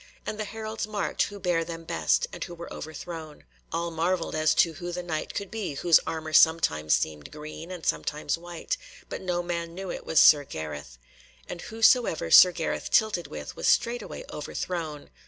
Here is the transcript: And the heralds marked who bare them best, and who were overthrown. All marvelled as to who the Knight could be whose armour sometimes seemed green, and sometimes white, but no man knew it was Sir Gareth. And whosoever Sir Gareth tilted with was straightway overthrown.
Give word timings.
And 0.25 0.39
the 0.39 0.45
heralds 0.45 0.87
marked 0.87 1.21
who 1.21 1.39
bare 1.39 1.63
them 1.63 1.83
best, 1.83 2.25
and 2.33 2.43
who 2.43 2.55
were 2.55 2.73
overthrown. 2.73 3.43
All 3.71 3.91
marvelled 3.91 4.33
as 4.33 4.55
to 4.55 4.73
who 4.73 4.91
the 4.91 5.03
Knight 5.03 5.35
could 5.35 5.51
be 5.51 5.75
whose 5.75 5.99
armour 6.07 6.33
sometimes 6.33 6.95
seemed 6.95 7.31
green, 7.31 7.69
and 7.69 7.85
sometimes 7.85 8.35
white, 8.35 8.77
but 9.09 9.21
no 9.21 9.43
man 9.43 9.75
knew 9.75 9.91
it 9.91 10.03
was 10.03 10.19
Sir 10.19 10.43
Gareth. 10.43 10.97
And 11.47 11.61
whosoever 11.61 12.31
Sir 12.31 12.51
Gareth 12.51 12.89
tilted 12.89 13.27
with 13.27 13.55
was 13.55 13.67
straightway 13.67 14.25
overthrown. 14.31 15.11